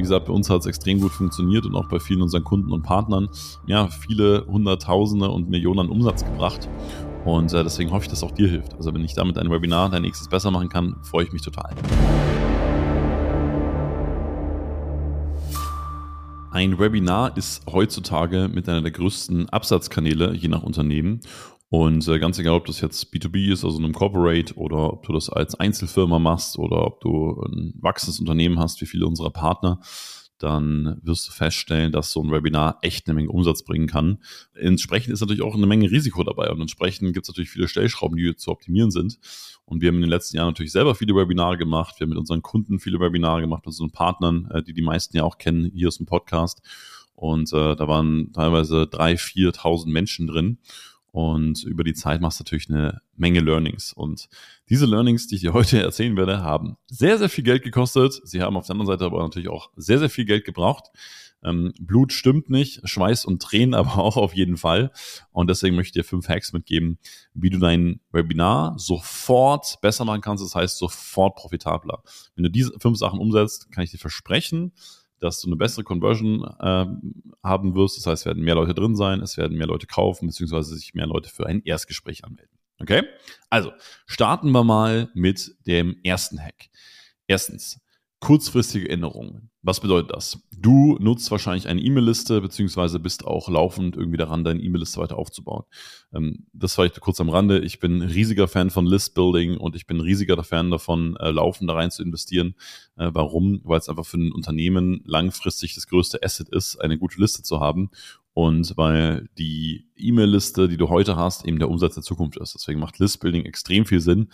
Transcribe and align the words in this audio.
Wie 0.00 0.02
gesagt, 0.02 0.24
bei 0.24 0.32
uns 0.32 0.48
hat 0.48 0.60
es 0.60 0.66
extrem 0.66 0.98
gut 0.98 1.12
funktioniert 1.12 1.66
und 1.66 1.74
auch 1.74 1.86
bei 1.86 2.00
vielen 2.00 2.22
unseren 2.22 2.42
Kunden 2.42 2.72
und 2.72 2.80
Partnern, 2.80 3.28
ja, 3.66 3.88
viele 3.88 4.46
Hunderttausende 4.46 5.28
und 5.28 5.50
Millionen 5.50 5.80
an 5.80 5.88
Umsatz 5.90 6.24
gebracht. 6.24 6.70
Und 7.26 7.52
äh, 7.52 7.62
deswegen 7.62 7.90
hoffe 7.90 8.04
ich, 8.04 8.08
dass 8.08 8.22
auch 8.22 8.30
dir 8.30 8.48
hilft. 8.48 8.72
Also 8.76 8.94
wenn 8.94 9.04
ich 9.04 9.12
damit 9.12 9.36
ein 9.36 9.50
Webinar, 9.50 9.90
dein 9.90 10.00
nächstes 10.00 10.26
besser 10.26 10.50
machen 10.50 10.70
kann, 10.70 10.96
freue 11.02 11.24
ich 11.24 11.34
mich 11.34 11.42
total. 11.42 11.74
Ein 16.50 16.78
Webinar 16.78 17.36
ist 17.36 17.70
heutzutage 17.70 18.48
mit 18.50 18.70
einer 18.70 18.80
der 18.80 18.92
größten 18.92 19.50
Absatzkanäle, 19.50 20.32
je 20.32 20.48
nach 20.48 20.62
Unternehmen. 20.62 21.20
Und 21.70 22.06
äh, 22.08 22.18
ganz 22.18 22.36
egal, 22.40 22.54
ob 22.54 22.66
das 22.66 22.80
jetzt 22.80 23.14
B2B 23.14 23.52
ist, 23.52 23.64
also 23.64 23.78
einem 23.78 23.92
Corporate, 23.92 24.54
oder 24.56 24.92
ob 24.92 25.06
du 25.06 25.12
das 25.12 25.30
als 25.30 25.54
Einzelfirma 25.54 26.18
machst 26.18 26.58
oder 26.58 26.84
ob 26.84 27.00
du 27.00 27.40
ein 27.42 27.74
wachsendes 27.80 28.18
Unternehmen 28.18 28.58
hast, 28.58 28.80
wie 28.80 28.86
viele 28.86 29.06
unserer 29.06 29.30
Partner, 29.30 29.80
dann 30.38 30.98
wirst 31.02 31.28
du 31.28 31.32
feststellen, 31.32 31.92
dass 31.92 32.10
so 32.10 32.22
ein 32.22 32.32
Webinar 32.32 32.78
echt 32.82 33.06
eine 33.06 33.14
Menge 33.14 33.30
Umsatz 33.30 33.62
bringen 33.62 33.86
kann. 33.86 34.18
Entsprechend 34.54 35.12
ist 35.12 35.20
natürlich 35.20 35.42
auch 35.42 35.54
eine 35.54 35.66
Menge 35.66 35.90
Risiko 35.90 36.24
dabei 36.24 36.50
und 36.50 36.60
entsprechend 36.60 37.12
gibt 37.12 37.26
es 37.26 37.28
natürlich 37.28 37.50
viele 37.50 37.68
Stellschrauben, 37.68 38.16
die 38.16 38.34
zu 38.34 38.50
optimieren 38.50 38.90
sind. 38.90 39.20
Und 39.64 39.80
wir 39.80 39.88
haben 39.88 39.96
in 39.96 40.02
den 40.02 40.10
letzten 40.10 40.38
Jahren 40.38 40.48
natürlich 40.48 40.72
selber 40.72 40.96
viele 40.96 41.14
Webinare 41.14 41.56
gemacht. 41.56 42.00
Wir 42.00 42.06
haben 42.06 42.10
mit 42.10 42.18
unseren 42.18 42.42
Kunden 42.42 42.80
viele 42.80 42.98
Webinare 42.98 43.42
gemacht, 43.42 43.60
mit 43.60 43.68
unseren 43.68 43.92
Partnern, 43.92 44.50
äh, 44.50 44.62
die 44.62 44.72
die 44.72 44.82
meisten 44.82 45.16
ja 45.16 45.22
auch 45.22 45.38
kennen, 45.38 45.70
hier 45.72 45.86
aus 45.86 45.98
dem 45.98 46.06
Podcast. 46.06 46.62
Und 47.14 47.52
äh, 47.52 47.76
da 47.76 47.86
waren 47.86 48.32
teilweise 48.32 48.86
drei, 48.86 49.12
4.000 49.12 49.90
Menschen 49.90 50.26
drin. 50.26 50.58
Und 51.12 51.64
über 51.64 51.82
die 51.82 51.94
Zeit 51.94 52.20
machst 52.20 52.38
du 52.38 52.44
natürlich 52.44 52.68
eine 52.68 53.00
Menge 53.16 53.40
Learnings. 53.40 53.92
Und 53.92 54.28
diese 54.68 54.86
Learnings, 54.86 55.26
die 55.26 55.36
ich 55.36 55.40
dir 55.40 55.52
heute 55.52 55.82
erzählen 55.82 56.16
werde, 56.16 56.42
haben 56.42 56.76
sehr, 56.86 57.18
sehr 57.18 57.28
viel 57.28 57.44
Geld 57.44 57.62
gekostet. 57.62 58.20
Sie 58.24 58.42
haben 58.42 58.56
auf 58.56 58.66
der 58.66 58.74
anderen 58.74 58.86
Seite 58.86 59.04
aber 59.04 59.22
natürlich 59.22 59.48
auch 59.48 59.70
sehr, 59.76 59.98
sehr 59.98 60.10
viel 60.10 60.24
Geld 60.24 60.44
gebraucht. 60.44 60.90
Ähm, 61.42 61.72
Blut 61.80 62.12
stimmt 62.12 62.50
nicht, 62.50 62.86
Schweiß 62.86 63.24
und 63.24 63.42
Tränen 63.42 63.74
aber 63.74 63.98
auch 63.98 64.16
auf 64.16 64.34
jeden 64.34 64.56
Fall. 64.56 64.92
Und 65.32 65.48
deswegen 65.48 65.76
möchte 65.76 65.98
ich 65.98 66.04
dir 66.04 66.08
fünf 66.08 66.28
Hacks 66.28 66.52
mitgeben, 66.52 66.98
wie 67.34 67.50
du 67.50 67.58
dein 67.58 68.00
Webinar 68.12 68.78
sofort 68.78 69.80
besser 69.80 70.04
machen 70.04 70.20
kannst. 70.20 70.44
Das 70.44 70.54
heißt, 70.54 70.78
sofort 70.78 71.36
profitabler. 71.36 72.02
Wenn 72.34 72.44
du 72.44 72.50
diese 72.50 72.72
fünf 72.78 72.98
Sachen 72.98 73.18
umsetzt, 73.18 73.72
kann 73.72 73.84
ich 73.84 73.90
dir 73.90 73.98
versprechen, 73.98 74.72
dass 75.20 75.40
du 75.40 75.48
eine 75.48 75.56
bessere 75.56 75.84
Conversion 75.84 76.42
äh, 76.42 76.86
haben 77.44 77.74
wirst. 77.74 77.98
Das 77.98 78.06
heißt, 78.06 78.22
es 78.22 78.26
werden 78.26 78.42
mehr 78.42 78.54
Leute 78.54 78.74
drin 78.74 78.96
sein, 78.96 79.20
es 79.20 79.36
werden 79.36 79.56
mehr 79.56 79.66
Leute 79.66 79.86
kaufen, 79.86 80.26
beziehungsweise 80.26 80.74
sich 80.74 80.94
mehr 80.94 81.06
Leute 81.06 81.30
für 81.30 81.46
ein 81.46 81.62
Erstgespräch 81.64 82.24
anmelden. 82.24 82.58
Okay? 82.80 83.02
Also, 83.50 83.72
starten 84.06 84.50
wir 84.50 84.64
mal 84.64 85.10
mit 85.14 85.54
dem 85.66 86.00
ersten 86.02 86.40
Hack. 86.40 86.70
Erstens, 87.26 87.80
kurzfristige 88.20 88.88
Änderungen. 88.88 89.50
Was 89.62 89.80
bedeutet 89.80 90.12
das? 90.12 90.38
Du 90.56 90.96
nutzt 91.00 91.30
wahrscheinlich 91.30 91.68
eine 91.68 91.82
E-Mail-Liste, 91.82 92.40
beziehungsweise 92.40 92.98
bist 92.98 93.26
auch 93.26 93.48
laufend 93.48 93.96
irgendwie 93.96 94.16
daran, 94.16 94.44
deine 94.44 94.60
E-Mail-Liste 94.60 95.00
weiter 95.00 95.18
aufzubauen. 95.18 95.64
Ähm, 96.14 96.46
das 96.52 96.78
war 96.78 96.86
ich 96.86 96.98
kurz 97.00 97.20
am 97.20 97.28
Rande. 97.28 97.58
Ich 97.60 97.78
bin 97.78 98.00
riesiger 98.02 98.48
Fan 98.48 98.70
von 98.70 98.86
List-Building 98.86 99.58
und 99.58 99.76
ich 99.76 99.86
bin 99.86 100.00
riesiger 100.00 100.42
Fan 100.44 100.70
davon, 100.70 101.16
äh, 101.16 101.30
laufend 101.30 101.68
da 101.68 101.74
rein 101.74 101.90
zu 101.90 102.02
investieren. 102.02 102.54
Äh, 102.96 103.10
warum? 103.12 103.60
Weil 103.64 103.78
es 103.78 103.88
einfach 103.88 104.06
für 104.06 104.18
ein 104.18 104.32
Unternehmen 104.32 105.02
langfristig 105.04 105.74
das 105.74 105.86
größte 105.86 106.22
Asset 106.22 106.48
ist, 106.50 106.76
eine 106.76 106.98
gute 106.98 107.20
Liste 107.20 107.42
zu 107.42 107.60
haben 107.60 107.90
und 108.32 108.76
weil 108.76 109.28
die 109.38 109.88
E-Mail-Liste, 109.96 110.68
die 110.68 110.76
du 110.76 110.88
heute 110.88 111.16
hast, 111.16 111.44
eben 111.46 111.58
der 111.58 111.68
Umsatz 111.68 111.94
der 111.94 112.02
Zukunft 112.02 112.38
ist. 112.38 112.54
Deswegen 112.54 112.80
macht 112.80 112.98
List-Building 112.98 113.44
extrem 113.44 113.86
viel 113.86 114.00
Sinn. 114.00 114.28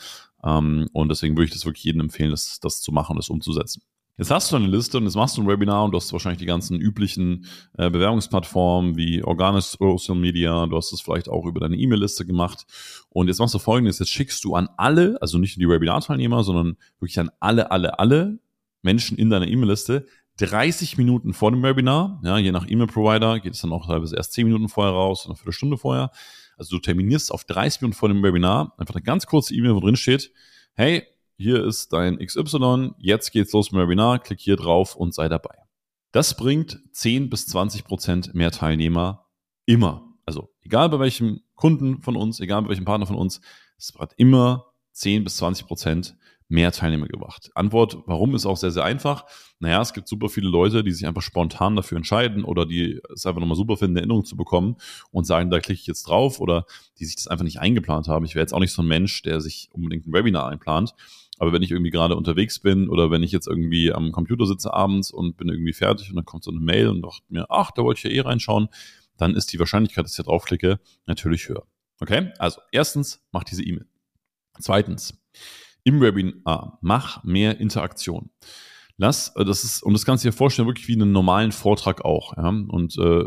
Ähm, 0.44 0.88
und 0.92 1.08
deswegen 1.08 1.36
würde 1.36 1.46
ich 1.46 1.52
das 1.52 1.64
wirklich 1.64 1.84
jedem 1.84 2.02
empfehlen, 2.02 2.30
das, 2.30 2.60
das 2.60 2.82
zu 2.82 2.92
machen, 2.92 3.16
das 3.16 3.30
umzusetzen. 3.30 3.82
Jetzt 4.18 4.30
hast 4.30 4.50
du 4.50 4.56
eine 4.56 4.66
Liste 4.66 4.96
und 4.96 5.04
jetzt 5.04 5.14
machst 5.14 5.36
du 5.36 5.42
ein 5.42 5.48
Webinar 5.48 5.84
und 5.84 5.90
du 5.90 5.98
hast 5.98 6.10
wahrscheinlich 6.10 6.38
die 6.38 6.46
ganzen 6.46 6.80
üblichen 6.80 7.44
äh, 7.76 7.90
Bewerbungsplattformen 7.90 8.96
wie 8.96 9.22
Organisch 9.22 9.66
Social 9.66 10.14
Media, 10.14 10.66
du 10.66 10.76
hast 10.76 10.92
es 10.94 11.02
vielleicht 11.02 11.28
auch 11.28 11.44
über 11.44 11.60
deine 11.60 11.76
E-Mail-Liste 11.76 12.24
gemacht. 12.24 12.64
Und 13.10 13.28
jetzt 13.28 13.40
machst 13.40 13.54
du 13.54 13.58
folgendes, 13.58 13.98
jetzt 13.98 14.10
schickst 14.10 14.42
du 14.44 14.54
an 14.54 14.70
alle, 14.78 15.20
also 15.20 15.36
nicht 15.36 15.58
nur 15.58 15.68
die 15.68 15.74
Webinar-Teilnehmer, 15.74 16.44
sondern 16.44 16.76
wirklich 16.98 17.18
an 17.20 17.30
alle, 17.40 17.70
alle, 17.70 17.98
alle 17.98 18.38
Menschen 18.80 19.18
in 19.18 19.28
deiner 19.28 19.48
E-Mail-Liste 19.48 20.06
30 20.38 20.98
Minuten 20.98 21.32
vor 21.32 21.50
dem 21.50 21.62
Webinar, 21.62 22.20
ja, 22.22 22.38
je 22.38 22.52
nach 22.52 22.66
E-Mail-Provider 22.68 23.40
geht 23.40 23.54
es 23.54 23.60
dann 23.62 23.72
auch 23.72 23.86
teilweise 23.86 24.16
erst 24.16 24.32
10 24.34 24.46
Minuten 24.46 24.68
vorher 24.68 24.92
raus, 24.92 25.24
oder 25.24 25.30
eine 25.30 25.36
Viertelstunde 25.36 25.78
vorher. 25.78 26.10
Also 26.58 26.76
du 26.76 26.80
terminierst 26.80 27.32
auf 27.32 27.44
30 27.44 27.82
Minuten 27.82 27.98
vor 27.98 28.08
dem 28.08 28.22
Webinar 28.22 28.74
einfach 28.78 28.94
eine 28.94 29.02
ganz 29.02 29.26
kurze 29.26 29.54
E-Mail, 29.54 29.74
wo 29.74 29.80
drin 29.80 29.96
steht, 29.96 30.32
hey, 30.74 31.04
hier 31.38 31.64
ist 31.64 31.92
dein 31.92 32.18
XY, 32.18 32.92
jetzt 32.98 33.30
geht's 33.30 33.52
los 33.52 33.70
mit 33.72 33.80
dem 33.80 33.86
Webinar, 33.86 34.18
klick 34.18 34.40
hier 34.40 34.56
drauf 34.56 34.96
und 34.96 35.14
sei 35.14 35.28
dabei. 35.28 35.54
Das 36.12 36.36
bringt 36.36 36.80
10 36.92 37.28
bis 37.28 37.46
20 37.46 37.84
Prozent 37.84 38.34
mehr 38.34 38.50
Teilnehmer 38.50 39.26
immer. 39.66 40.02
Also 40.24 40.50
egal 40.62 40.88
bei 40.88 40.98
welchem 40.98 41.42
Kunden 41.54 42.02
von 42.02 42.16
uns, 42.16 42.40
egal 42.40 42.62
bei 42.62 42.70
welchem 42.70 42.84
Partner 42.84 43.06
von 43.06 43.16
uns, 43.16 43.40
es 43.78 43.94
hat 43.98 44.14
immer 44.16 44.72
10 44.92 45.24
bis 45.24 45.36
20 45.36 45.66
Prozent 45.66 46.16
mehr 46.48 46.72
Teilnehmer 46.72 47.06
gebracht? 47.06 47.50
Antwort, 47.54 47.98
warum 48.06 48.34
ist 48.34 48.46
auch 48.46 48.56
sehr, 48.56 48.70
sehr 48.70 48.84
einfach. 48.84 49.24
Naja, 49.58 49.80
es 49.80 49.92
gibt 49.92 50.08
super 50.08 50.28
viele 50.28 50.48
Leute, 50.48 50.84
die 50.84 50.92
sich 50.92 51.06
einfach 51.06 51.22
spontan 51.22 51.76
dafür 51.76 51.96
entscheiden 51.96 52.44
oder 52.44 52.66
die 52.66 53.00
es 53.12 53.26
einfach 53.26 53.40
nochmal 53.40 53.56
super 53.56 53.76
finden, 53.76 53.94
eine 53.94 54.00
Erinnerung 54.00 54.24
zu 54.24 54.36
bekommen 54.36 54.76
und 55.10 55.26
sagen, 55.26 55.50
da 55.50 55.60
klicke 55.60 55.80
ich 55.80 55.86
jetzt 55.86 56.08
drauf 56.08 56.40
oder 56.40 56.66
die 56.98 57.04
sich 57.04 57.16
das 57.16 57.28
einfach 57.28 57.44
nicht 57.44 57.60
eingeplant 57.60 58.08
haben. 58.08 58.24
Ich 58.24 58.34
wäre 58.34 58.42
jetzt 58.42 58.52
auch 58.52 58.60
nicht 58.60 58.72
so 58.72 58.82
ein 58.82 58.88
Mensch, 58.88 59.22
der 59.22 59.40
sich 59.40 59.68
unbedingt 59.72 60.06
ein 60.06 60.12
Webinar 60.12 60.48
einplant. 60.48 60.94
Aber 61.38 61.52
wenn 61.52 61.62
ich 61.62 61.70
irgendwie 61.70 61.90
gerade 61.90 62.16
unterwegs 62.16 62.60
bin 62.60 62.88
oder 62.88 63.10
wenn 63.10 63.22
ich 63.22 63.32
jetzt 63.32 63.46
irgendwie 63.46 63.92
am 63.92 64.12
Computer 64.12 64.46
sitze 64.46 64.72
abends 64.72 65.10
und 65.10 65.36
bin 65.36 65.48
irgendwie 65.48 65.74
fertig 65.74 66.08
und 66.08 66.16
dann 66.16 66.24
kommt 66.24 66.44
so 66.44 66.50
eine 66.50 66.60
Mail 66.60 66.88
und 66.88 67.02
dachte 67.02 67.22
mir, 67.28 67.46
ach, 67.50 67.70
da 67.72 67.82
wollte 67.82 67.98
ich 67.98 68.04
ja 68.04 68.10
eh 68.10 68.26
reinschauen, 68.26 68.68
dann 69.16 69.34
ist 69.34 69.52
die 69.52 69.58
Wahrscheinlichkeit, 69.58 70.04
dass 70.04 70.12
ich 70.12 70.16
da 70.16 70.22
draufklicke, 70.22 70.80
natürlich 71.06 71.48
höher. 71.48 71.66
Okay? 72.00 72.32
Also, 72.38 72.60
erstens, 72.72 73.22
mach 73.32 73.44
diese 73.44 73.62
E-Mail. 73.62 73.86
Zweitens, 74.58 75.18
im 75.86 76.00
Webinar. 76.00 76.78
Mach 76.82 77.22
mehr 77.22 77.60
Interaktion. 77.60 78.30
Lass, 78.96 79.34
äh, 79.36 79.44
das 79.44 79.62
ist, 79.62 79.82
und 79.84 79.92
das 79.92 80.04
kannst 80.04 80.24
du 80.24 80.28
dir 80.28 80.32
vorstellen, 80.32 80.66
wirklich 80.66 80.88
wie 80.88 80.94
einen 80.94 81.12
normalen 81.12 81.52
Vortrag 81.52 82.04
auch. 82.04 82.36
Ja? 82.36 82.48
Und 82.48 82.98
äh, 82.98 83.24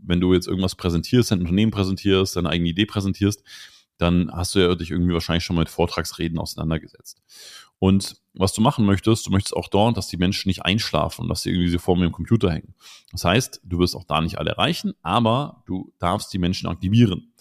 wenn 0.00 0.20
du 0.20 0.32
jetzt 0.32 0.46
irgendwas 0.46 0.76
präsentierst, 0.76 1.32
dein 1.32 1.40
Unternehmen 1.40 1.72
präsentierst, 1.72 2.36
deine 2.36 2.50
eigene 2.50 2.70
Idee 2.70 2.86
präsentierst, 2.86 3.42
dann 3.98 4.30
hast 4.32 4.54
du 4.54 4.60
ja 4.60 4.72
dich 4.76 4.92
irgendwie 4.92 5.12
wahrscheinlich 5.12 5.42
schon 5.42 5.56
mal 5.56 5.62
mit 5.62 5.70
Vortragsreden 5.70 6.38
auseinandergesetzt. 6.38 7.20
Und 7.80 8.16
was 8.32 8.52
du 8.52 8.60
machen 8.60 8.86
möchtest, 8.86 9.26
du 9.26 9.32
möchtest 9.32 9.56
auch 9.56 9.66
dort, 9.66 9.96
dass 9.96 10.06
die 10.06 10.16
Menschen 10.18 10.48
nicht 10.48 10.64
einschlafen 10.64 11.22
und 11.22 11.28
dass 11.28 11.42
sie 11.42 11.50
irgendwie 11.50 11.68
so 11.68 11.78
vor 11.78 11.96
mir 11.96 12.06
im 12.06 12.12
Computer 12.12 12.52
hängen. 12.52 12.74
Das 13.10 13.24
heißt, 13.24 13.60
du 13.64 13.80
wirst 13.80 13.96
auch 13.96 14.04
da 14.04 14.20
nicht 14.20 14.38
alle 14.38 14.50
erreichen, 14.50 14.94
aber 15.02 15.64
du 15.66 15.92
darfst 15.98 16.32
die 16.32 16.38
Menschen 16.38 16.68
aktivieren. 16.68 17.32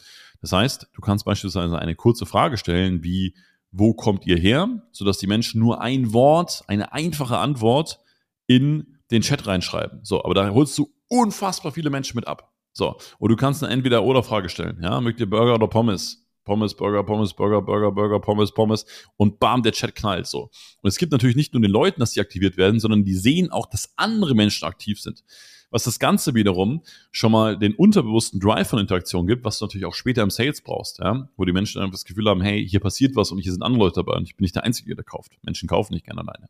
Das 0.42 0.52
heißt, 0.52 0.90
du 0.94 1.02
kannst 1.02 1.26
beispielsweise 1.26 1.78
eine 1.78 1.96
kurze 1.96 2.26
Frage 2.26 2.58
stellen, 2.58 3.04
wie 3.04 3.36
wo 3.72 3.94
kommt 3.94 4.26
ihr 4.26 4.38
her, 4.38 4.82
sodass 4.92 5.18
die 5.18 5.28
Menschen 5.28 5.60
nur 5.60 5.82
ein 5.82 6.14
Wort, 6.14 6.64
eine 6.68 6.94
einfache 6.94 7.38
Antwort 7.38 8.00
in 8.48 8.98
den 9.12 9.22
Chat 9.22 9.48
reinschreiben. 9.48 10.00
So, 10.04 10.24
aber 10.24 10.34
da 10.34 10.50
holst 10.50 10.78
du 10.78 10.94
unfassbar 11.08 11.72
viele 11.72 11.90
Menschen 11.90 12.16
mit 12.16 12.28
ab. 12.28 12.54
So, 12.74 12.98
und 13.20 13.30
du 13.30 13.36
kannst 13.36 13.64
eine 13.64 13.74
Entweder-Oder-Frage 13.74 14.50
stellen. 14.50 14.80
Ja, 14.82 15.02
mögt 15.02 15.20
ihr 15.20 15.30
Burger 15.30 15.56
oder 15.56 15.68
Pommes? 15.68 16.24
Pommes, 16.44 16.76
Burger, 16.76 17.04
Pommes, 17.04 17.34
Burger, 17.34 17.62
Burger, 17.62 17.92
Burger, 17.92 18.20
Pommes, 18.20 18.54
Pommes 18.54 18.86
und 19.18 19.40
bam, 19.40 19.64
der 19.64 19.74
Chat 19.74 19.96
knallt 19.96 20.28
so. 20.28 20.50
Und 20.82 20.88
es 20.88 20.98
gibt 20.98 21.12
natürlich 21.12 21.36
nicht 21.36 21.54
nur 21.54 21.62
den 21.62 21.72
Leuten, 21.72 22.00
dass 22.00 22.12
sie 22.12 22.22
aktiviert 22.22 22.56
werden, 22.56 22.80
sondern 22.80 23.04
die 23.04 23.16
sehen 23.16 23.52
auch, 23.52 23.66
dass 23.66 23.92
andere 23.98 24.34
Menschen 24.34 24.66
aktiv 24.66 25.02
sind 25.02 25.24
was 25.70 25.84
das 25.84 26.00
Ganze 26.00 26.34
wiederum 26.34 26.82
schon 27.12 27.32
mal 27.32 27.58
den 27.58 27.76
unterbewussten 27.76 28.40
Drive 28.40 28.70
von 28.70 28.80
Interaktion 28.80 29.28
gibt, 29.28 29.44
was 29.44 29.60
du 29.60 29.66
natürlich 29.66 29.86
auch 29.86 29.94
später 29.94 30.24
im 30.24 30.30
Sales 30.30 30.62
brauchst, 30.62 31.00
ja? 31.00 31.30
wo 31.36 31.46
die 31.46 31.52
Menschen 31.52 31.82
einfach 31.82 31.94
das 31.94 32.06
Gefühl 32.06 32.30
haben, 32.30 32.42
hey, 32.42 32.68
hier 32.68 32.80
passiert 32.80 33.16
was 33.16 33.32
und 33.32 33.40
hier 33.40 33.52
sind 33.52 33.64
andere 33.64 33.84
Leute 33.84 33.96
dabei 33.96 34.18
und 34.18 34.24
ich 34.24 34.36
bin 34.36 34.44
nicht 34.44 34.56
der 34.56 34.64
Einzige, 34.64 34.96
der 34.96 35.04
kauft. 35.04 35.34
Menschen 35.44 35.68
kaufen 35.68 35.94
nicht 35.94 36.06
gerne 36.06 36.22
alleine. 36.22 36.50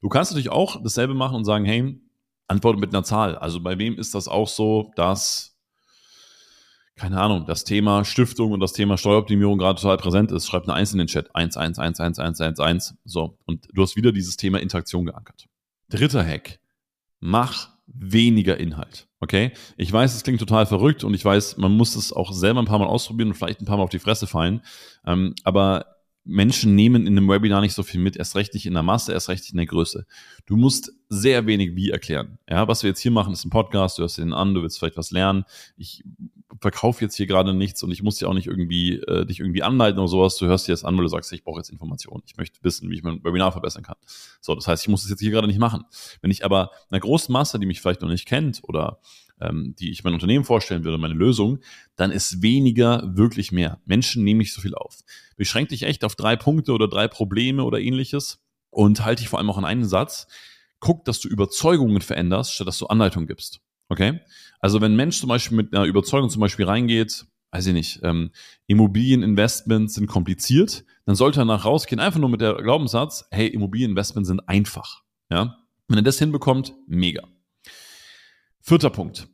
Du 0.00 0.08
kannst 0.08 0.32
natürlich 0.32 0.50
auch 0.50 0.82
dasselbe 0.82 1.14
machen 1.14 1.36
und 1.36 1.44
sagen, 1.44 1.64
hey, 1.64 2.00
antworte 2.50 2.80
mit 2.80 2.92
einer 2.92 3.04
Zahl. 3.04 3.36
Also 3.36 3.60
bei 3.60 3.78
wem 3.78 3.96
ist 3.98 4.14
das 4.14 4.28
auch 4.28 4.48
so, 4.48 4.90
dass, 4.96 5.56
keine 6.96 7.20
Ahnung, 7.20 7.46
das 7.46 7.64
Thema 7.64 8.04
Stiftung 8.04 8.52
und 8.52 8.60
das 8.60 8.72
Thema 8.72 8.98
Steueroptimierung 8.98 9.58
gerade 9.58 9.80
total 9.80 9.98
präsent 9.98 10.32
ist. 10.32 10.46
Schreib 10.46 10.64
eine 10.64 10.74
Eins 10.74 10.92
in 10.92 10.98
den 10.98 11.06
Chat. 11.06 11.34
1, 11.34 11.56
1, 11.56 11.78
1, 11.78 12.00
1, 12.00 12.18
1, 12.18 12.40
1, 12.40 12.60
1. 12.60 12.94
So. 13.04 13.38
Und 13.46 13.68
du 13.72 13.82
hast 13.82 13.96
wieder 13.96 14.12
dieses 14.12 14.36
Thema 14.36 14.58
Interaktion 14.58 15.06
geankert. 15.06 15.46
Dritter 15.88 16.26
Hack. 16.26 16.60
Mach 17.20 17.70
weniger 17.92 18.58
Inhalt. 18.58 19.08
Okay? 19.20 19.52
Ich 19.76 19.92
weiß, 19.92 20.14
es 20.14 20.22
klingt 20.22 20.40
total 20.40 20.66
verrückt 20.66 21.04
und 21.04 21.14
ich 21.14 21.24
weiß, 21.24 21.56
man 21.58 21.76
muss 21.76 21.96
es 21.96 22.12
auch 22.12 22.32
selber 22.32 22.60
ein 22.60 22.66
paar 22.66 22.78
Mal 22.78 22.86
ausprobieren 22.86 23.28
und 23.28 23.34
vielleicht 23.34 23.60
ein 23.60 23.66
paar 23.66 23.76
Mal 23.76 23.84
auf 23.84 23.90
die 23.90 23.98
Fresse 23.98 24.26
fallen. 24.26 24.62
Ähm, 25.06 25.34
aber 25.44 25.86
Menschen 26.24 26.74
nehmen 26.74 27.06
in 27.06 27.16
einem 27.16 27.28
Webinar 27.28 27.60
nicht 27.60 27.74
so 27.74 27.82
viel 27.82 28.00
mit, 28.00 28.16
erst 28.16 28.36
recht 28.36 28.54
nicht 28.54 28.66
in 28.66 28.74
der 28.74 28.82
Masse, 28.82 29.12
erst 29.12 29.28
recht 29.28 29.42
nicht 29.42 29.52
in 29.52 29.58
der 29.58 29.66
Größe. 29.66 30.06
Du 30.46 30.56
musst 30.56 30.92
sehr 31.08 31.46
wenig 31.46 31.74
wie 31.76 31.90
erklären. 31.90 32.38
Ja, 32.48 32.68
was 32.68 32.82
wir 32.82 32.88
jetzt 32.88 33.00
hier 33.00 33.10
machen, 33.10 33.32
ist 33.32 33.44
ein 33.44 33.50
Podcast, 33.50 33.98
du 33.98 34.02
hörst 34.02 34.18
den 34.18 34.32
an, 34.32 34.54
du 34.54 34.62
willst 34.62 34.78
vielleicht 34.78 34.96
was 34.96 35.10
lernen. 35.10 35.44
Ich 35.76 36.04
verkaufe 36.60 37.02
jetzt 37.02 37.16
hier 37.16 37.26
gerade 37.26 37.54
nichts 37.54 37.82
und 37.82 37.90
ich 37.90 38.02
muss 38.02 38.16
dir 38.16 38.28
auch 38.28 38.34
nicht 38.34 38.46
irgendwie 38.46 38.96
äh, 38.96 39.24
dich 39.24 39.40
irgendwie 39.40 39.62
anleiten 39.62 39.98
oder 39.98 40.08
sowas. 40.08 40.36
Du 40.36 40.46
hörst 40.46 40.68
dir 40.68 40.72
das 40.72 40.84
an, 40.84 40.94
weil 40.96 41.04
du 41.04 41.08
sagst, 41.08 41.32
ich 41.32 41.42
brauche 41.42 41.58
jetzt 41.58 41.70
Informationen. 41.70 42.22
Ich 42.26 42.36
möchte 42.36 42.58
wissen, 42.62 42.90
wie 42.90 42.96
ich 42.96 43.02
mein 43.02 43.24
Webinar 43.24 43.52
verbessern 43.52 43.82
kann. 43.82 43.96
So, 44.40 44.54
das 44.54 44.68
heißt, 44.68 44.82
ich 44.82 44.88
muss 44.88 45.02
es 45.04 45.10
jetzt 45.10 45.20
hier 45.20 45.30
gerade 45.30 45.46
nicht 45.46 45.58
machen. 45.58 45.84
Wenn 46.20 46.30
ich 46.30 46.44
aber 46.44 46.70
einer 46.90 47.00
großen 47.00 47.32
Masse, 47.32 47.58
die 47.58 47.66
mich 47.66 47.80
vielleicht 47.80 48.02
noch 48.02 48.08
nicht 48.08 48.26
kennt 48.26 48.60
oder 48.62 49.00
ähm, 49.40 49.74
die 49.78 49.90
ich 49.90 50.04
mein 50.04 50.12
Unternehmen 50.12 50.44
vorstellen 50.44 50.84
würde, 50.84 50.98
meine 50.98 51.14
Lösung, 51.14 51.60
dann 51.96 52.10
ist 52.10 52.42
weniger 52.42 53.10
wirklich 53.16 53.52
mehr. 53.52 53.80
Menschen 53.86 54.22
nehmen 54.22 54.38
nicht 54.38 54.52
so 54.52 54.60
viel 54.60 54.74
auf. 54.74 55.00
Beschränk 55.36 55.70
dich 55.70 55.84
echt 55.84 56.04
auf 56.04 56.14
drei 56.14 56.36
Punkte 56.36 56.72
oder 56.72 56.88
drei 56.88 57.08
Probleme 57.08 57.64
oder 57.64 57.80
ähnliches 57.80 58.42
und 58.68 59.02
halte 59.02 59.22
dich 59.22 59.30
vor 59.30 59.38
allem 59.38 59.48
auch 59.48 59.58
an 59.58 59.64
einen 59.64 59.86
Satz. 59.86 60.26
Guck, 60.78 61.06
dass 61.06 61.20
du 61.20 61.28
Überzeugungen 61.28 62.02
veränderst, 62.02 62.54
statt 62.54 62.66
dass 62.66 62.78
du 62.78 62.86
Anleitung 62.86 63.26
gibst. 63.26 63.60
Okay? 63.90 64.20
Also 64.60 64.80
wenn 64.80 64.92
ein 64.92 64.96
Mensch 64.96 65.18
zum 65.18 65.28
Beispiel 65.28 65.56
mit 65.56 65.74
einer 65.74 65.84
Überzeugung 65.84 66.30
zum 66.30 66.40
Beispiel 66.40 66.64
reingeht, 66.64 67.26
weiß 67.50 67.66
ich 67.66 67.74
nicht, 67.74 68.00
ähm, 68.04 68.30
Immobilieninvestments 68.68 69.94
sind 69.94 70.06
kompliziert, 70.06 70.84
dann 71.04 71.16
sollte 71.16 71.40
er 71.40 71.44
nach 71.44 71.64
rausgehen, 71.64 72.00
einfach 72.00 72.20
nur 72.20 72.30
mit 72.30 72.40
der 72.40 72.54
Glaubenssatz, 72.54 73.26
hey, 73.30 73.48
Immobilieninvestments 73.48 74.28
sind 74.28 74.48
einfach. 74.48 75.02
Ja? 75.30 75.58
Wenn 75.88 75.98
er 75.98 76.02
das 76.02 76.18
hinbekommt, 76.18 76.72
mega. 76.86 77.24
Vierter 78.60 78.90
Punkt. 78.90 79.28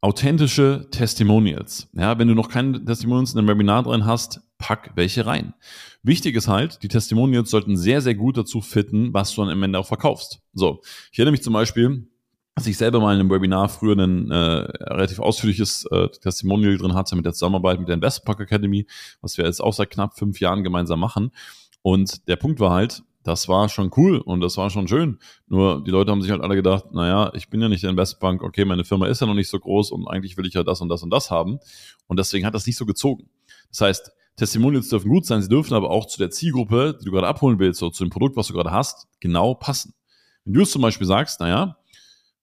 Authentische 0.00 0.86
Testimonials. 0.92 1.88
Ja, 1.94 2.18
wenn 2.18 2.28
du 2.28 2.34
noch 2.34 2.48
keine 2.48 2.84
Testimonials 2.84 3.32
in 3.32 3.38
einem 3.38 3.48
Webinar 3.48 3.82
drin 3.82 4.04
hast, 4.04 4.40
pack 4.58 4.92
welche 4.94 5.26
rein. 5.26 5.54
Wichtig 6.02 6.36
ist 6.36 6.46
halt, 6.46 6.82
die 6.84 6.88
Testimonials 6.88 7.50
sollten 7.50 7.76
sehr, 7.76 8.00
sehr 8.02 8.14
gut 8.14 8.36
dazu 8.36 8.60
fitten, 8.60 9.12
was 9.12 9.34
du 9.34 9.42
dann 9.42 9.50
am 9.50 9.62
Ende 9.64 9.78
auch 9.80 9.86
verkaufst. 9.86 10.42
So, 10.52 10.82
ich 11.10 11.18
erinnere 11.18 11.32
mich 11.32 11.42
zum 11.42 11.54
Beispiel, 11.54 12.08
dass 12.56 12.66
ich 12.66 12.78
selber 12.78 13.00
mal 13.00 13.14
in 13.14 13.20
einem 13.20 13.30
Webinar 13.30 13.68
früher 13.68 13.96
ein 13.96 14.30
äh, 14.30 14.34
relativ 14.34 15.18
ausführliches 15.18 15.84
äh, 15.90 16.08
Testimonial 16.08 16.78
drin 16.78 16.94
hatte 16.94 17.14
mit 17.14 17.26
der 17.26 17.34
Zusammenarbeit 17.34 17.78
mit 17.78 17.88
der 17.88 17.96
Investpark 17.96 18.40
Academy, 18.40 18.86
was 19.20 19.36
wir 19.36 19.44
jetzt 19.44 19.60
auch 19.62 19.74
seit 19.74 19.90
knapp 19.90 20.18
fünf 20.18 20.40
Jahren 20.40 20.64
gemeinsam 20.64 20.98
machen. 20.98 21.32
Und 21.82 22.26
der 22.28 22.36
Punkt 22.36 22.58
war 22.58 22.72
halt, 22.72 23.02
das 23.24 23.46
war 23.48 23.68
schon 23.68 23.90
cool 23.96 24.18
und 24.18 24.40
das 24.40 24.56
war 24.56 24.70
schon 24.70 24.88
schön. 24.88 25.18
Nur 25.48 25.84
die 25.84 25.90
Leute 25.90 26.10
haben 26.10 26.22
sich 26.22 26.30
halt 26.30 26.40
alle 26.40 26.54
gedacht, 26.54 26.94
naja, 26.94 27.30
ich 27.34 27.50
bin 27.50 27.60
ja 27.60 27.68
nicht 27.68 27.82
der 27.82 27.90
Investbank, 27.90 28.42
okay, 28.42 28.64
meine 28.64 28.84
Firma 28.84 29.06
ist 29.06 29.20
ja 29.20 29.26
noch 29.26 29.34
nicht 29.34 29.50
so 29.50 29.58
groß 29.58 29.90
und 29.90 30.08
eigentlich 30.08 30.38
will 30.38 30.46
ich 30.46 30.54
ja 30.54 30.62
das 30.62 30.80
und 30.80 30.88
das 30.88 31.02
und 31.02 31.10
das 31.10 31.30
haben. 31.30 31.58
Und 32.06 32.18
deswegen 32.18 32.46
hat 32.46 32.54
das 32.54 32.66
nicht 32.66 32.78
so 32.78 32.86
gezogen. 32.86 33.28
Das 33.68 33.82
heißt, 33.82 34.12
Testimonials 34.36 34.88
dürfen 34.88 35.10
gut 35.10 35.26
sein, 35.26 35.42
sie 35.42 35.48
dürfen 35.48 35.74
aber 35.74 35.90
auch 35.90 36.06
zu 36.06 36.16
der 36.18 36.30
Zielgruppe, 36.30 36.96
die 36.98 37.04
du 37.04 37.10
gerade 37.10 37.26
abholen 37.26 37.58
willst, 37.58 37.82
oder 37.82 37.92
zu 37.92 38.02
dem 38.04 38.10
Produkt, 38.10 38.36
was 38.36 38.46
du 38.46 38.54
gerade 38.54 38.70
hast, 38.70 39.08
genau 39.20 39.54
passen. 39.54 39.92
Wenn 40.44 40.54
du 40.54 40.60
jetzt 40.60 40.72
zum 40.72 40.82
Beispiel 40.82 41.06
sagst, 41.06 41.40
naja, 41.40 41.76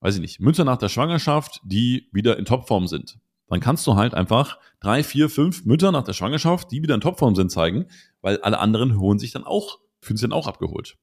weiß 0.03 0.15
ich 0.15 0.21
nicht, 0.21 0.41
Mütter 0.41 0.65
nach 0.65 0.77
der 0.77 0.89
Schwangerschaft, 0.89 1.61
die 1.63 2.09
wieder 2.11 2.37
in 2.37 2.43
Topform 2.43 2.87
sind, 2.87 3.19
dann 3.47 3.61
kannst 3.61 3.87
du 3.87 3.95
halt 3.95 4.13
einfach 4.13 4.59
drei, 4.81 5.01
vier, 5.01 5.29
fünf 5.29 5.65
Mütter 5.65 5.93
nach 5.93 6.03
der 6.03 6.11
Schwangerschaft, 6.11 6.71
die 6.71 6.83
wieder 6.83 6.93
in 6.93 7.01
Topform 7.01 7.35
sind, 7.35 7.51
zeigen, 7.51 7.85
weil 8.21 8.37
alle 8.41 8.59
anderen 8.59 8.99
holen 8.99 9.17
sich 9.17 9.31
dann 9.31 9.45
auch, 9.45 9.79
fühlen 10.01 10.17
sich 10.17 10.27
dann 10.27 10.37
auch 10.37 10.47
abgeholt. 10.47 10.97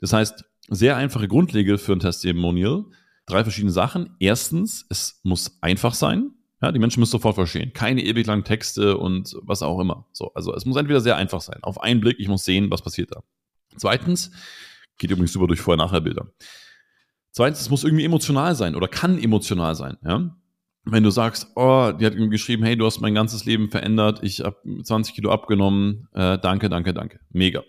Das 0.00 0.14
heißt, 0.14 0.44
sehr 0.68 0.96
einfache 0.96 1.28
Grundregel 1.28 1.76
für 1.76 1.92
ein 1.92 2.00
Testimonial. 2.00 2.84
Drei 3.26 3.42
verschiedene 3.42 3.72
Sachen. 3.72 4.16
Erstens, 4.20 4.86
es 4.88 5.20
muss 5.22 5.58
einfach 5.60 5.92
sein. 5.92 6.30
Ja, 6.62 6.72
die 6.72 6.78
Menschen 6.78 7.00
müssen 7.00 7.12
sofort 7.12 7.34
verstehen. 7.34 7.72
Keine 7.74 8.02
ewig 8.02 8.26
langen 8.26 8.44
Texte 8.44 8.96
und 8.96 9.36
was 9.42 9.62
auch 9.62 9.80
immer. 9.80 10.06
So, 10.12 10.32
also 10.32 10.54
es 10.54 10.64
muss 10.64 10.76
entweder 10.76 11.00
sehr 11.00 11.16
einfach 11.16 11.42
sein. 11.42 11.58
Auf 11.62 11.80
einen 11.80 12.00
Blick, 12.00 12.18
ich 12.18 12.28
muss 12.28 12.44
sehen, 12.44 12.70
was 12.70 12.80
passiert 12.80 13.10
da. 13.12 13.22
Zweitens, 13.76 14.30
geht 14.96 15.10
übrigens 15.10 15.32
super 15.32 15.46
durch 15.46 15.60
Vorher-Nachher-Bilder. 15.60 16.32
Zweitens, 17.32 17.60
es 17.60 17.70
muss 17.70 17.84
irgendwie 17.84 18.04
emotional 18.04 18.54
sein 18.54 18.74
oder 18.74 18.88
kann 18.88 19.18
emotional 19.22 19.74
sein. 19.74 19.96
Ja? 20.04 20.36
Wenn 20.84 21.02
du 21.02 21.10
sagst, 21.10 21.48
oh, 21.54 21.92
die 21.92 22.06
hat 22.06 22.14
ihm 22.14 22.30
geschrieben, 22.30 22.64
hey, 22.64 22.76
du 22.76 22.86
hast 22.86 23.00
mein 23.00 23.14
ganzes 23.14 23.44
Leben 23.44 23.70
verändert, 23.70 24.20
ich 24.22 24.40
habe 24.40 24.56
20 24.82 25.14
Kilo 25.14 25.30
abgenommen, 25.30 26.08
äh, 26.14 26.38
danke, 26.38 26.68
danke, 26.68 26.94
danke. 26.94 27.20
Mega. 27.30 27.62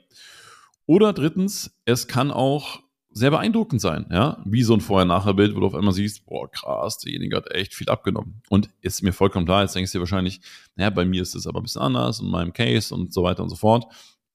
Oder 0.85 1.13
drittens, 1.13 1.79
es 1.85 2.07
kann 2.07 2.31
auch 2.31 2.79
sehr 3.13 3.29
beeindruckend 3.29 3.81
sein, 3.81 4.05
ja, 4.09 4.41
wie 4.45 4.63
so 4.63 4.73
ein 4.73 4.79
Vorher-Nachher-Bild, 4.79 5.53
wo 5.55 5.59
du 5.59 5.65
auf 5.65 5.75
einmal 5.75 5.93
siehst, 5.93 6.25
boah, 6.25 6.49
krass, 6.49 6.97
derjenige 6.99 7.35
hat 7.35 7.51
echt 7.51 7.73
viel 7.73 7.89
abgenommen. 7.89 8.41
Und 8.49 8.69
ist 8.81 9.03
mir 9.03 9.11
vollkommen 9.11 9.45
klar, 9.45 9.63
jetzt 9.63 9.75
denkst 9.75 9.91
du 9.91 9.97
dir 9.97 10.01
wahrscheinlich, 10.01 10.39
naja, 10.75 10.89
bei 10.89 11.03
mir 11.03 11.21
ist 11.21 11.35
es 11.35 11.45
aber 11.45 11.59
ein 11.59 11.63
bisschen 11.63 11.81
anders 11.81 12.21
und 12.21 12.31
meinem 12.31 12.53
Case 12.53 12.93
und 12.95 13.13
so 13.13 13.23
weiter 13.23 13.43
und 13.43 13.49
so 13.49 13.57
fort. 13.57 13.85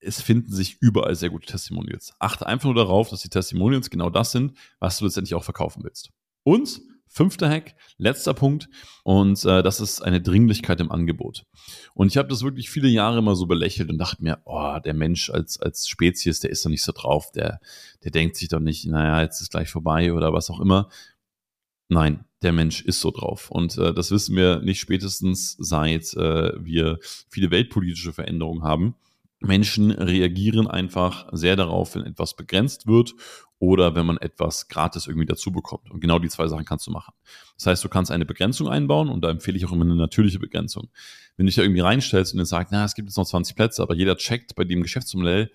Es 0.01 0.21
finden 0.21 0.53
sich 0.53 0.77
überall 0.81 1.15
sehr 1.15 1.31
gute 1.31 1.47
Testimonials. 1.47 2.13
Achte 2.19 2.47
einfach 2.47 2.67
nur 2.67 2.75
darauf, 2.75 3.09
dass 3.09 3.23
die 3.23 3.29
Testimonials 3.29 3.91
genau 3.91 4.11
das 4.11 4.33
sind, 4.33 4.57
was 4.79 4.99
du 4.99 5.05
letztendlich 5.05 5.35
auch 5.35 5.45
verkaufen 5.45 5.83
willst. 5.85 6.11
Und 6.43 6.81
Fünfter 7.09 7.49
Hack, 7.49 7.75
letzter 7.97 8.35
Punkt, 8.35 8.69
und 9.03 9.43
äh, 9.47 9.63
das 9.63 9.81
ist 9.81 10.03
eine 10.03 10.21
Dringlichkeit 10.21 10.81
im 10.81 10.93
Angebot. 10.93 11.47
Und 11.95 12.09
ich 12.09 12.19
habe 12.19 12.29
das 12.29 12.43
wirklich 12.43 12.69
viele 12.69 12.89
Jahre 12.89 13.21
immer 13.21 13.37
so 13.37 13.47
belächelt 13.47 13.89
und 13.89 13.97
dachte 13.97 14.23
mir, 14.23 14.43
oh, 14.45 14.79
der 14.85 14.93
Mensch 14.93 15.31
als, 15.31 15.59
als 15.59 15.89
Spezies, 15.89 16.41
der 16.41 16.51
ist 16.51 16.65
doch 16.65 16.69
nicht 16.69 16.83
so 16.83 16.93
drauf, 16.93 17.31
der, 17.33 17.61
der 18.05 18.11
denkt 18.11 18.37
sich 18.37 18.49
doch 18.49 18.61
nicht, 18.61 18.85
naja, 18.87 19.23
jetzt 19.23 19.41
ist 19.41 19.51
gleich 19.51 19.71
vorbei 19.71 20.13
oder 20.13 20.35
was 20.35 20.51
auch 20.51 20.61
immer. 20.61 20.91
Nein, 21.89 22.25
der 22.43 22.53
Mensch 22.53 22.83
ist 22.83 23.01
so 23.01 23.11
drauf. 23.13 23.51
Und 23.51 23.79
äh, 23.79 23.95
das 23.95 24.11
wissen 24.11 24.37
wir 24.37 24.61
nicht 24.61 24.81
spätestens 24.81 25.57
seit 25.59 26.13
äh, 26.15 26.53
wir 26.63 26.99
viele 27.31 27.51
weltpolitische 27.51 28.13
Veränderungen 28.13 28.63
haben. 28.63 28.97
Menschen 29.41 29.91
reagieren 29.91 30.67
einfach 30.67 31.29
sehr 31.33 31.57
darauf, 31.57 31.95
wenn 31.95 32.05
etwas 32.05 32.37
begrenzt 32.37 32.87
wird 32.87 33.15
oder 33.59 33.95
wenn 33.95 34.07
man 34.07 34.19
etwas 34.19 34.69
gratis 34.69 35.07
irgendwie 35.07 35.27
dazu 35.27 35.51
bekommt. 35.51 35.91
Und 35.91 36.01
genau 36.01 36.19
die 36.19 36.29
zwei 36.29 36.49
Sachen 36.49 36.65
kannst 36.65 36.87
du 36.87 36.91
machen. 36.91 37.15
Das 37.57 37.67
heißt, 37.67 37.85
du 37.85 37.89
kannst 37.89 38.11
eine 38.11 38.27
Begrenzung 38.27 38.69
einbauen 38.69 39.09
und 39.09 39.23
da 39.23 39.31
empfehle 39.31 39.57
ich 39.57 39.67
auch 39.67 39.73
immer 39.73 39.85
eine 39.85 39.97
natürliche 39.97 40.39
Begrenzung. 40.39 40.89
Wenn 41.37 41.47
du 41.47 41.49
dich 41.49 41.57
da 41.57 41.63
irgendwie 41.63 41.81
reinstellst 41.81 42.33
und 42.33 42.39
dann 42.39 42.47
sagst, 42.47 42.73
na, 42.73 42.85
es 42.85 42.95
gibt 42.95 43.09
jetzt 43.09 43.17
noch 43.17 43.27
20 43.27 43.57
Plätze, 43.57 43.83
aber 43.83 43.95
jeder 43.95 44.17
checkt 44.17 44.55
bei 44.57 44.65
dem 44.65 44.83
Geschäftsmodell, 44.83 45.51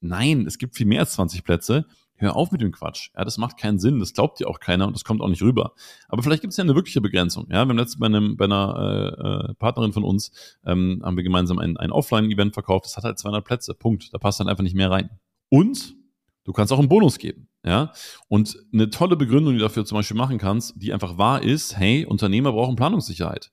nein, 0.00 0.46
es 0.46 0.58
gibt 0.58 0.76
viel 0.76 0.86
mehr 0.86 1.00
als 1.00 1.12
20 1.12 1.44
Plätze, 1.44 1.86
hör 2.18 2.36
auf 2.36 2.50
mit 2.52 2.60
dem 2.60 2.72
Quatsch. 2.72 3.10
Ja, 3.16 3.24
das 3.24 3.38
macht 3.38 3.56
keinen 3.56 3.78
Sinn, 3.78 4.00
das 4.00 4.12
glaubt 4.12 4.40
dir 4.40 4.48
auch 4.48 4.60
keiner 4.60 4.86
und 4.86 4.94
das 4.94 5.04
kommt 5.04 5.20
auch 5.20 5.28
nicht 5.28 5.42
rüber. 5.42 5.72
Aber 6.08 6.22
vielleicht 6.22 6.42
gibt 6.42 6.52
es 6.52 6.56
ja 6.56 6.64
eine 6.64 6.74
wirkliche 6.74 7.00
Begrenzung. 7.00 7.46
Ja, 7.48 7.64
wir 7.64 7.70
haben 7.70 7.76
letztens 7.78 8.00
bei, 8.00 8.06
einem, 8.06 8.36
bei 8.36 8.44
einer 8.44 9.46
äh, 9.48 9.50
äh, 9.50 9.54
Partnerin 9.54 9.92
von 9.92 10.04
uns, 10.04 10.30
ähm, 10.66 11.00
haben 11.04 11.16
wir 11.16 11.24
gemeinsam 11.24 11.58
ein, 11.58 11.76
ein 11.76 11.92
Offline-Event 11.92 12.54
verkauft, 12.54 12.86
das 12.86 12.96
hat 12.96 13.04
halt 13.04 13.18
200 13.18 13.44
Plätze, 13.44 13.74
Punkt. 13.74 14.12
Da 14.12 14.18
passt 14.18 14.40
dann 14.40 14.48
einfach 14.48 14.64
nicht 14.64 14.76
mehr 14.76 14.90
rein. 14.90 15.10
Und 15.48 15.94
du 16.44 16.52
kannst 16.52 16.72
auch 16.72 16.78
einen 16.78 16.88
Bonus 16.88 17.18
geben. 17.18 17.48
Ja, 17.64 17.92
und 18.28 18.56
eine 18.72 18.88
tolle 18.88 19.16
Begründung, 19.16 19.52
die 19.52 19.58
du 19.58 19.64
dafür 19.64 19.84
zum 19.84 19.98
Beispiel 19.98 20.16
machen 20.16 20.38
kannst, 20.38 20.74
die 20.76 20.92
einfach 20.92 21.18
wahr 21.18 21.42
ist, 21.42 21.76
hey, 21.76 22.06
Unternehmer 22.06 22.52
brauchen 22.52 22.76
Planungssicherheit. 22.76 23.50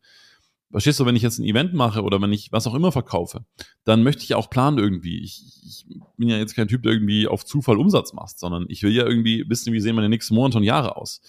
Verstehst 0.71 0.99
du, 0.99 1.05
wenn 1.05 1.15
ich 1.15 1.21
jetzt 1.21 1.39
ein 1.39 1.45
Event 1.45 1.73
mache 1.73 2.03
oder 2.03 2.21
wenn 2.21 2.33
ich 2.33 2.51
was 2.51 2.67
auch 2.67 2.73
immer 2.73 2.91
verkaufe, 2.91 3.45
dann 3.83 4.03
möchte 4.03 4.23
ich 4.23 4.35
auch 4.35 4.49
planen 4.49 4.77
irgendwie. 4.77 5.23
Ich, 5.23 5.43
ich 5.63 5.85
bin 6.17 6.27
ja 6.27 6.37
jetzt 6.37 6.55
kein 6.55 6.67
Typ, 6.67 6.83
der 6.83 6.91
irgendwie 6.91 7.27
auf 7.27 7.45
Zufall 7.45 7.77
Umsatz 7.77 8.13
macht, 8.13 8.39
sondern 8.39 8.65
ich 8.67 8.83
will 8.83 8.91
ja 8.91 9.05
irgendwie 9.05 9.45
wissen, 9.47 9.71
wie 9.73 9.79
sehen 9.79 9.95
meine 9.95 10.09
nächsten 10.09 10.35
Monate 10.35 10.57
und 10.57 10.63
Jahre 10.63 10.97
aus. 10.97 11.21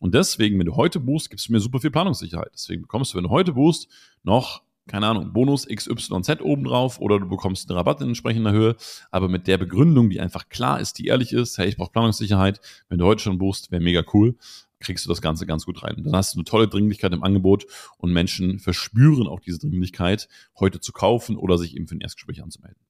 Und 0.00 0.14
deswegen, 0.14 0.58
wenn 0.58 0.66
du 0.66 0.76
heute 0.76 1.00
buchst, 1.00 1.30
gibst 1.30 1.48
du 1.48 1.52
mir 1.52 1.60
super 1.60 1.80
viel 1.80 1.90
Planungssicherheit. 1.90 2.50
Deswegen 2.54 2.82
bekommst 2.82 3.12
du, 3.12 3.16
wenn 3.16 3.24
du 3.24 3.30
heute 3.30 3.52
buchst, 3.52 3.88
noch, 4.22 4.62
keine 4.86 5.06
Ahnung, 5.06 5.32
Bonus 5.32 5.66
XYZ 5.66 6.40
obendrauf 6.42 7.00
oder 7.00 7.18
du 7.18 7.28
bekommst 7.28 7.68
einen 7.70 7.78
Rabatt 7.78 8.00
in 8.00 8.08
entsprechender 8.08 8.52
Höhe, 8.52 8.76
aber 9.10 9.28
mit 9.28 9.46
der 9.46 9.58
Begründung, 9.58 10.10
die 10.10 10.20
einfach 10.20 10.48
klar 10.48 10.78
ist, 10.78 10.98
die 10.98 11.06
ehrlich 11.06 11.32
ist, 11.32 11.58
hey, 11.58 11.68
ich 11.68 11.76
brauche 11.76 11.92
Planungssicherheit, 11.92 12.60
wenn 12.88 12.98
du 12.98 13.06
heute 13.06 13.22
schon 13.22 13.38
buchst, 13.38 13.70
wäre 13.70 13.82
mega 13.82 14.02
cool 14.12 14.36
kriegst 14.84 15.04
du 15.04 15.08
das 15.08 15.22
Ganze 15.22 15.46
ganz 15.46 15.66
gut 15.66 15.82
rein. 15.82 16.02
Dann 16.04 16.14
hast 16.14 16.34
du 16.34 16.38
eine 16.38 16.44
tolle 16.44 16.68
Dringlichkeit 16.68 17.12
im 17.12 17.24
Angebot 17.24 17.66
und 17.98 18.12
Menschen 18.12 18.58
verspüren 18.58 19.26
auch 19.26 19.40
diese 19.40 19.58
Dringlichkeit, 19.58 20.28
heute 20.58 20.80
zu 20.80 20.92
kaufen 20.92 21.36
oder 21.36 21.58
sich 21.58 21.74
eben 21.74 21.88
für 21.88 21.96
ein 21.96 22.00
Erstgespräch 22.00 22.42
anzumelden. 22.42 22.80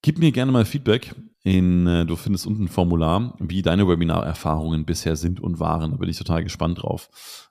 Gib 0.00 0.18
mir 0.18 0.30
gerne 0.30 0.52
mal 0.52 0.64
Feedback. 0.64 1.14
In, 1.42 1.86
äh, 1.86 2.04
du 2.04 2.14
findest 2.14 2.46
unten 2.46 2.64
ein 2.64 2.68
Formular, 2.68 3.34
wie 3.40 3.62
deine 3.62 3.88
Webinar-Erfahrungen 3.88 4.84
bisher 4.84 5.16
sind 5.16 5.40
und 5.40 5.60
waren. 5.60 5.92
Da 5.92 5.96
bin 5.96 6.08
ich 6.08 6.18
total 6.18 6.44
gespannt 6.44 6.82
drauf. 6.82 7.08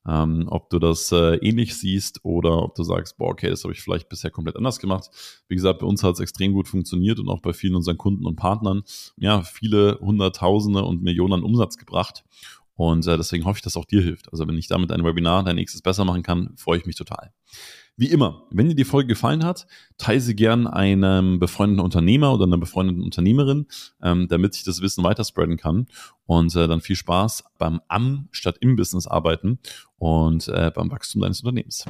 Ähm, 0.07 0.45
ob 0.47 0.69
du 0.69 0.79
das 0.79 1.11
äh, 1.11 1.35
ähnlich 1.37 1.75
siehst 1.77 2.23
oder 2.23 2.63
ob 2.63 2.75
du 2.75 2.83
sagst, 2.83 3.17
boah, 3.17 3.29
okay, 3.29 3.49
das 3.49 3.63
habe 3.63 3.73
ich 3.73 3.81
vielleicht 3.81 4.07
bisher 4.07 4.29
komplett 4.29 4.55
anders 4.55 4.79
gemacht. 4.79 5.09
Wie 5.47 5.55
gesagt, 5.55 5.79
bei 5.79 5.87
uns 5.87 6.03
hat 6.03 6.13
es 6.13 6.19
extrem 6.19 6.53
gut 6.53 6.67
funktioniert 6.67 7.19
und 7.19 7.27
auch 7.27 7.41
bei 7.41 7.53
vielen 7.53 7.75
unseren 7.75 7.97
Kunden 7.97 8.25
und 8.25 8.35
Partnern. 8.35 8.83
Ja, 9.17 9.41
viele 9.41 9.99
Hunderttausende 9.99 10.83
und 10.83 11.01
Millionen 11.01 11.43
Umsatz 11.43 11.77
gebracht. 11.77 12.23
Und 12.77 13.05
äh, 13.07 13.17
deswegen 13.17 13.43
hoffe 13.45 13.57
ich, 13.57 13.63
dass 13.63 13.75
auch 13.75 13.85
dir 13.85 14.01
hilft. 14.01 14.31
Also 14.31 14.47
wenn 14.47 14.57
ich 14.57 14.67
damit 14.67 14.91
ein 14.91 15.03
Webinar 15.03 15.43
dein 15.43 15.55
nächstes 15.55 15.81
besser 15.81 16.05
machen 16.05 16.23
kann, 16.23 16.53
freue 16.55 16.77
ich 16.77 16.85
mich 16.85 16.95
total. 16.95 17.33
Wie 17.99 18.11
immer, 18.11 18.43
wenn 18.51 18.69
dir 18.69 18.75
die 18.75 18.85
Folge 18.85 19.07
gefallen 19.07 19.43
hat, 19.43 19.65
teile 19.97 20.21
sie 20.21 20.35
gern 20.35 20.67
einem 20.67 21.39
befreundeten 21.39 21.83
Unternehmer 21.83 22.31
oder 22.31 22.43
einer 22.43 22.59
befreundeten 22.59 23.01
Unternehmerin, 23.01 23.65
ähm, 24.03 24.27
damit 24.27 24.53
sich 24.53 24.63
das 24.63 24.81
Wissen 24.81 25.03
weiter 25.03 25.23
spreaden 25.23 25.57
kann. 25.57 25.87
Und 26.27 26.55
äh, 26.55 26.67
dann 26.67 26.81
viel 26.81 26.95
Spaß 26.95 27.45
beim 27.57 27.81
Am 27.87 28.27
statt 28.31 28.57
im 28.59 28.75
Business 28.75 29.07
arbeiten 29.07 29.57
und 29.97 30.47
äh, 30.49 30.71
beim 30.73 30.91
Wachstum 30.91 31.21
deines 31.21 31.41
Unternehmens. 31.41 31.85